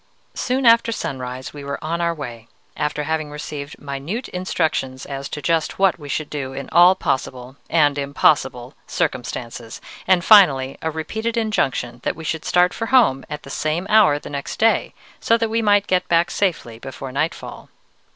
[0.33, 5.43] "Soon after sunrise we were on our way, after having received minute instructions as to
[5.43, 11.37] just what we should do in all possible and impossible circumstances, and finally a repeated
[11.37, 15.37] injunction that we should start for home at the same hour the next day, so
[15.37, 17.69] that we might get safely back before nightfall.